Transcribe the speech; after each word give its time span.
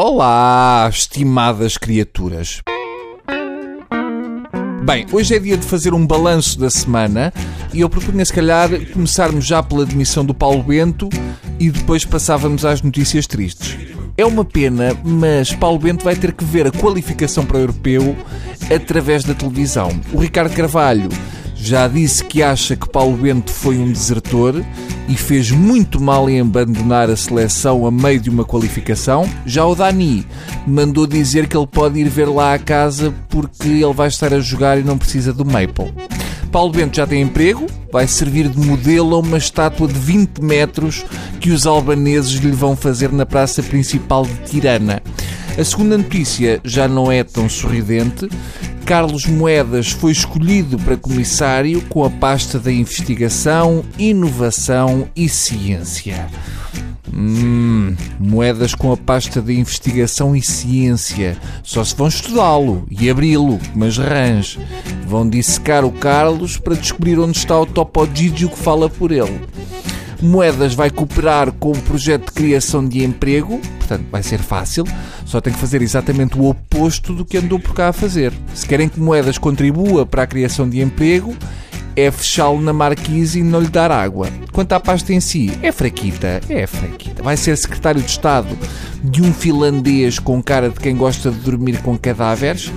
Olá, 0.00 0.88
estimadas 0.88 1.76
criaturas. 1.76 2.62
Bem, 4.84 5.04
hoje 5.10 5.34
é 5.34 5.40
dia 5.40 5.56
de 5.56 5.66
fazer 5.66 5.92
um 5.92 6.06
balanço 6.06 6.56
da 6.56 6.70
semana 6.70 7.32
e 7.74 7.80
eu 7.80 7.90
propunha 7.90 8.24
se 8.24 8.32
calhar 8.32 8.70
começarmos 8.92 9.44
já 9.44 9.60
pela 9.60 9.84
demissão 9.84 10.24
do 10.24 10.32
Paulo 10.32 10.62
Bento 10.62 11.08
e 11.58 11.68
depois 11.68 12.04
passávamos 12.04 12.64
às 12.64 12.80
notícias 12.80 13.26
tristes. 13.26 13.76
É 14.16 14.24
uma 14.24 14.44
pena, 14.44 14.96
mas 15.02 15.52
Paulo 15.52 15.80
Bento 15.80 16.04
vai 16.04 16.14
ter 16.14 16.32
que 16.32 16.44
ver 16.44 16.68
a 16.68 16.70
qualificação 16.70 17.44
para 17.44 17.56
o 17.56 17.60
europeu 17.62 18.16
através 18.72 19.24
da 19.24 19.34
televisão. 19.34 19.90
O 20.12 20.18
Ricardo 20.18 20.54
Carvalho 20.54 21.08
já 21.60 21.88
disse 21.88 22.24
que 22.24 22.42
acha 22.42 22.76
que 22.76 22.88
Paulo 22.88 23.16
Bento 23.16 23.50
foi 23.50 23.78
um 23.78 23.90
desertor 23.90 24.64
e 25.08 25.16
fez 25.16 25.50
muito 25.50 26.00
mal 26.00 26.28
em 26.30 26.40
abandonar 26.40 27.10
a 27.10 27.16
seleção 27.16 27.86
a 27.86 27.90
meio 27.90 28.20
de 28.20 28.30
uma 28.30 28.44
qualificação. 28.44 29.28
Já 29.44 29.64
o 29.64 29.74
Dani 29.74 30.26
mandou 30.66 31.06
dizer 31.06 31.48
que 31.48 31.56
ele 31.56 31.66
pode 31.66 31.98
ir 31.98 32.08
ver 32.08 32.28
lá 32.28 32.54
a 32.54 32.58
casa 32.58 33.12
porque 33.28 33.68
ele 33.68 33.92
vai 33.92 34.08
estar 34.08 34.32
a 34.32 34.40
jogar 34.40 34.78
e 34.78 34.82
não 34.82 34.96
precisa 34.96 35.32
do 35.32 35.44
Maple. 35.44 35.92
Paulo 36.52 36.72
Bento 36.72 36.96
já 36.96 37.06
tem 37.06 37.22
emprego, 37.22 37.66
vai 37.92 38.06
servir 38.06 38.48
de 38.48 38.58
modelo 38.58 39.16
a 39.16 39.18
uma 39.18 39.36
estátua 39.36 39.86
de 39.86 39.98
20 39.98 40.42
metros 40.42 41.04
que 41.40 41.50
os 41.50 41.66
albaneses 41.66 42.32
lhe 42.32 42.52
vão 42.52 42.74
fazer 42.74 43.12
na 43.12 43.26
praça 43.26 43.62
principal 43.62 44.24
de 44.24 44.34
Tirana. 44.50 45.02
A 45.58 45.64
segunda 45.64 45.98
notícia 45.98 46.60
já 46.64 46.86
não 46.86 47.10
é 47.10 47.24
tão 47.24 47.48
sorridente. 47.48 48.28
Carlos 48.88 49.26
Moedas 49.26 49.90
foi 49.90 50.12
escolhido 50.12 50.78
para 50.78 50.96
comissário 50.96 51.82
com 51.90 52.04
a 52.04 52.08
pasta 52.08 52.58
da 52.58 52.72
investigação, 52.72 53.84
inovação 53.98 55.06
e 55.14 55.28
ciência. 55.28 56.26
Hum, 57.12 57.94
moedas 58.18 58.74
com 58.74 58.90
a 58.90 58.96
pasta 58.96 59.42
de 59.42 59.52
investigação 59.60 60.34
e 60.34 60.40
ciência. 60.40 61.36
Só 61.62 61.84
se 61.84 61.94
vão 61.94 62.08
estudá-lo 62.08 62.86
e 62.90 63.10
abri-lo, 63.10 63.60
mas 63.74 63.98
rãs. 63.98 64.58
Vão 65.06 65.28
dissecar 65.28 65.84
o 65.84 65.92
Carlos 65.92 66.56
para 66.56 66.74
descobrir 66.74 67.18
onde 67.18 67.36
está 67.36 67.60
o 67.60 67.66
Topo 67.66 68.06
que 68.06 68.48
fala 68.56 68.88
por 68.88 69.12
ele. 69.12 69.38
Moedas 70.20 70.74
vai 70.74 70.90
cooperar 70.90 71.52
com 71.52 71.70
o 71.70 71.80
projeto 71.82 72.26
de 72.26 72.32
criação 72.32 72.86
de 72.86 73.04
emprego, 73.04 73.60
portanto 73.78 74.04
vai 74.10 74.22
ser 74.22 74.38
fácil, 74.38 74.84
só 75.24 75.40
tem 75.40 75.52
que 75.52 75.58
fazer 75.58 75.80
exatamente 75.80 76.36
o 76.36 76.48
oposto 76.48 77.14
do 77.14 77.24
que 77.24 77.38
andou 77.38 77.60
por 77.60 77.72
cá 77.72 77.88
a 77.88 77.92
fazer. 77.92 78.32
Se 78.52 78.66
querem 78.66 78.88
que 78.88 78.98
Moedas 78.98 79.38
contribua 79.38 80.04
para 80.04 80.24
a 80.24 80.26
criação 80.26 80.68
de 80.68 80.80
emprego, 80.80 81.36
é 81.94 82.10
fechá-lo 82.10 82.60
na 82.60 82.72
marquise 82.72 83.40
e 83.40 83.42
não 83.42 83.60
lhe 83.60 83.68
dar 83.68 83.90
água. 83.90 84.28
Quanto 84.52 84.72
à 84.72 84.80
pasta 84.80 85.12
em 85.12 85.20
si, 85.20 85.56
é 85.62 85.72
fraquita, 85.72 86.40
é 86.48 86.66
fraquita. 86.66 87.22
Vai 87.22 87.36
ser 87.36 87.56
secretário 87.56 88.00
de 88.00 88.10
Estado 88.10 88.56
de 89.02 89.22
um 89.22 89.32
finlandês 89.32 90.18
com 90.18 90.42
cara 90.42 90.68
de 90.68 90.78
quem 90.78 90.96
gosta 90.96 91.30
de 91.30 91.38
dormir 91.38 91.78
com 91.82 91.96
cadáveres 91.98 92.72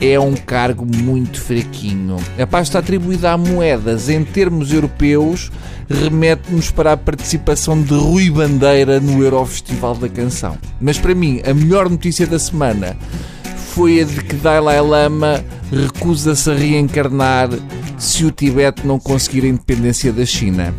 é 0.00 0.18
um 0.18 0.34
cargo 0.34 0.86
muito 0.86 1.40
fraquinho. 1.40 2.16
A 2.38 2.46
pasta 2.46 2.78
atribuída 2.78 3.32
a 3.32 3.36
moedas 3.36 4.08
em 4.08 4.24
termos 4.24 4.72
europeus 4.72 5.50
remete-nos 5.88 6.70
para 6.70 6.92
a 6.92 6.96
participação 6.96 7.80
de 7.82 7.92
Rui 7.92 8.30
Bandeira 8.30 9.00
no 9.00 9.22
Eurofestival 9.22 9.96
da 9.96 10.08
Canção. 10.08 10.56
Mas 10.80 10.98
para 10.98 11.14
mim, 11.14 11.42
a 11.44 11.52
melhor 11.52 11.90
notícia 11.90 12.26
da 12.26 12.38
semana 12.38 12.96
foi 13.74 14.00
a 14.00 14.04
de 14.04 14.24
que 14.24 14.36
Dalai 14.36 14.80
Lama 14.80 15.44
recusa-se 15.70 16.50
a 16.50 16.54
reencarnar 16.54 17.48
se 17.98 18.24
o 18.24 18.30
Tibete 18.30 18.86
não 18.86 18.98
conseguir 18.98 19.44
a 19.44 19.48
independência 19.48 20.12
da 20.12 20.24
China. 20.24 20.74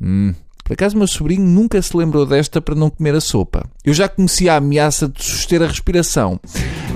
Hum. 0.00 0.34
Por 0.62 0.74
acaso, 0.74 0.98
meu 0.98 1.06
sobrinho 1.06 1.46
nunca 1.46 1.80
se 1.80 1.96
lembrou 1.96 2.26
desta 2.26 2.60
para 2.60 2.74
não 2.74 2.90
comer 2.90 3.14
a 3.14 3.20
sopa. 3.22 3.64
Eu 3.82 3.94
já 3.94 4.06
conhecia 4.06 4.52
a 4.52 4.56
ameaça 4.56 5.08
de 5.08 5.24
suster 5.24 5.62
a 5.62 5.66
respiração. 5.66 6.38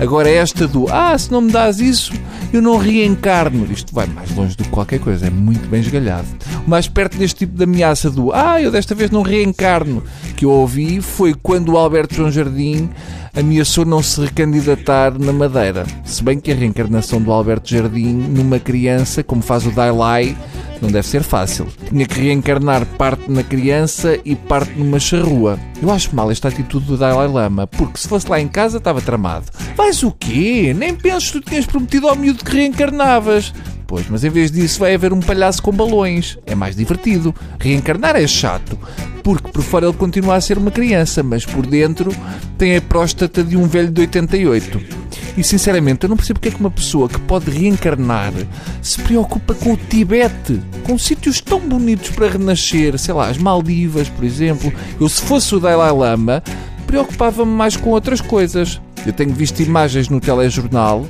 Agora, 0.03 0.29
esta 0.29 0.67
do 0.67 0.85
Ah, 0.91 1.17
se 1.17 1.31
não 1.31 1.39
me 1.39 1.49
dás 1.49 1.79
isso, 1.79 2.11
eu 2.51 2.61
não 2.61 2.75
reencarno. 2.75 3.65
Isto 3.71 3.95
vai 3.95 4.05
mais 4.05 4.35
longe 4.35 4.53
do 4.57 4.65
que 4.65 4.69
qualquer 4.69 4.99
coisa, 4.99 5.27
é 5.27 5.29
muito 5.29 5.69
bem 5.69 5.79
esgalhado. 5.79 6.27
Mais 6.67 6.89
perto 6.89 7.17
deste 7.17 7.37
tipo 7.37 7.55
de 7.55 7.63
ameaça 7.63 8.11
do 8.11 8.33
Ah, 8.33 8.61
eu 8.61 8.69
desta 8.69 8.93
vez 8.93 9.09
não 9.09 9.21
reencarno, 9.21 10.03
que 10.35 10.43
eu 10.43 10.49
ouvi 10.49 10.99
foi 10.99 11.33
quando 11.33 11.69
o 11.69 11.77
Alberto 11.77 12.15
João 12.15 12.29
Jardim 12.29 12.89
ameaçou 13.33 13.85
não 13.85 14.03
se 14.03 14.19
recandidatar 14.19 15.17
na 15.17 15.31
Madeira. 15.31 15.85
Se 16.03 16.21
bem 16.21 16.37
que 16.37 16.51
a 16.51 16.55
reencarnação 16.55 17.21
do 17.21 17.31
Alberto 17.31 17.69
Jardim 17.69 18.11
numa 18.11 18.59
criança, 18.59 19.23
como 19.23 19.41
faz 19.41 19.65
o 19.65 19.71
Dalai, 19.71 20.35
não 20.83 20.91
deve 20.91 21.07
ser 21.07 21.23
fácil. 21.23 21.65
Tinha 21.89 22.05
que 22.05 22.19
reencarnar 22.19 22.85
parte 22.85 23.31
na 23.31 23.41
criança 23.41 24.19
e 24.25 24.35
parte 24.35 24.77
numa 24.77 24.99
charrua. 24.99 25.57
Eu 25.81 25.89
acho 25.89 26.13
mal 26.13 26.29
esta 26.29 26.49
atitude 26.49 26.85
do 26.85 26.97
Dalai 26.97 27.27
Lama, 27.27 27.65
porque 27.65 27.97
se 27.97 28.07
fosse 28.07 28.29
lá 28.29 28.39
em 28.39 28.49
casa 28.49 28.77
estava 28.77 29.01
tramado. 29.01 29.45
Vais 29.77 30.03
o 30.03 30.11
quê? 30.11 30.75
Nem 30.77 30.93
penses 30.93 31.31
que 31.31 31.39
tu 31.39 31.49
tinhas 31.49 31.65
prometido 31.65 32.09
ao 32.09 32.15
miúdo 32.15 32.43
que 32.43 32.51
reencarnavas. 32.51 33.53
Pois, 33.87 34.09
mas 34.09 34.23
em 34.23 34.29
vez 34.29 34.51
disso 34.51 34.79
vai 34.79 34.93
haver 34.93 35.13
um 35.13 35.19
palhaço 35.19 35.61
com 35.61 35.71
balões. 35.71 36.37
É 36.45 36.55
mais 36.55 36.75
divertido. 36.75 37.33
Reencarnar 37.59 38.15
é 38.15 38.27
chato, 38.27 38.77
porque 39.23 39.51
por 39.51 39.61
fora 39.63 39.87
ele 39.87 39.97
continua 39.97 40.35
a 40.35 40.41
ser 40.41 40.57
uma 40.57 40.69
criança, 40.69 41.23
mas 41.23 41.45
por 41.45 41.65
dentro 41.65 42.13
tem 42.57 42.75
a 42.75 42.81
próstata 42.81 43.43
de 43.43 43.55
um 43.55 43.67
velho 43.67 43.89
de 43.89 44.01
88. 44.01 45.03
E 45.35 45.43
sinceramente, 45.43 46.03
eu 46.03 46.09
não 46.09 46.17
percebo 46.17 46.39
porque 46.39 46.49
é 46.49 46.51
que 46.51 46.59
uma 46.59 46.69
pessoa 46.69 47.09
que 47.09 47.19
pode 47.21 47.49
reencarnar 47.49 48.33
se 48.81 48.99
preocupa 49.01 49.55
com 49.55 49.73
o 49.73 49.77
Tibete, 49.77 50.61
com 50.83 50.97
sítios 50.97 51.41
tão 51.41 51.59
bonitos 51.59 52.09
para 52.11 52.29
renascer, 52.29 52.99
sei 52.99 53.13
lá, 53.13 53.29
as 53.29 53.37
Maldivas, 53.37 54.09
por 54.09 54.23
exemplo. 54.23 54.71
Eu, 54.99 55.09
se 55.09 55.21
fosse 55.21 55.55
o 55.55 55.59
Dalai 55.59 55.91
Lama, 55.91 56.43
preocupava-me 56.85 57.51
mais 57.51 57.75
com 57.75 57.89
outras 57.89 58.21
coisas. 58.21 58.79
Eu 59.05 59.13
tenho 59.13 59.33
visto 59.33 59.61
imagens 59.61 60.07
no 60.07 60.19
telejornal 60.19 61.07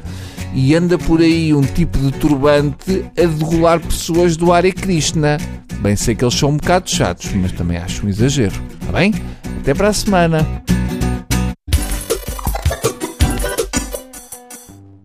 e 0.53 0.75
anda 0.75 0.97
por 0.97 1.21
aí 1.21 1.53
um 1.53 1.61
tipo 1.61 1.97
de 1.97 2.11
turbante 2.11 3.05
a 3.17 3.25
degolar 3.25 3.79
pessoas 3.79 4.37
do 4.37 4.51
Hare 4.53 4.71
Krishna. 4.71 5.37
Bem 5.79 5.95
sei 5.95 6.15
que 6.15 6.23
eles 6.23 6.35
são 6.35 6.49
um 6.49 6.57
bocado 6.57 6.89
chatos, 6.89 7.31
mas 7.33 7.51
também 7.51 7.77
acho 7.77 8.05
um 8.05 8.09
exagero. 8.09 8.55
Está 8.79 8.91
bem? 8.93 9.13
Até 9.61 9.73
para 9.73 9.89
a 9.89 9.93
semana. 9.93 10.62